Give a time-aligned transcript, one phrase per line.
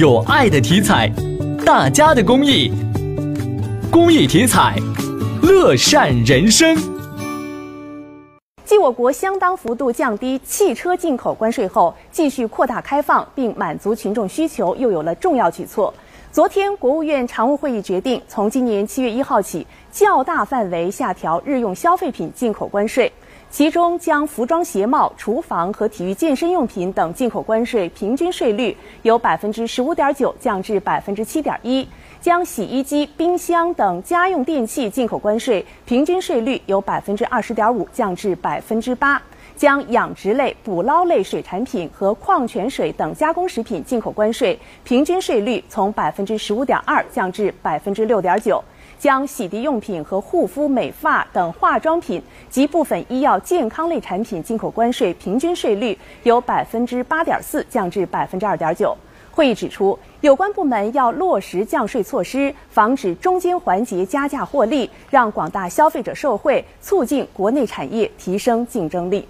[0.00, 1.12] 有爱的体彩，
[1.62, 2.72] 大家的公益，
[3.92, 4.74] 公益体彩，
[5.42, 6.74] 乐善人生。
[8.64, 15.92] 继我国相当幅度降低汽车进口关税后，继续扩大开放并满足群众需求，又有了重要举措。
[16.32, 23.12] 昨天，国务院常务会议决定，从今年七月一号起，较大范围下调日用消费品进口关税。
[23.50, 31.86] 其中将服装鞋帽、厨房和体育健身用品等进口关税平均税率由百分之十五点九降至百分之七点一，
[32.20, 39.20] 将洗衣机、冰箱等家用电器进口关税平均税率由百分之二十点五降至百分之八，
[39.56, 48.62] 将养殖类、捕捞类水产品和矿泉水等加工食品进口关税平均税率从百分之十五点二降至百分之六点九。
[49.00, 58.94] 将洗涤用品和护肤美发等化妆品及部分医药健康类产品进口关税平均税率由百分之八点四降至百分之二点九。
[59.32, 69.26] 会议指出，有关部门要落实降税措施，防止中间环节加价获利，让广大消费者受惠，促进国内产业提升竞争力。